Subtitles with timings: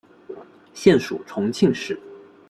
[0.73, 1.95] 现属重庆市。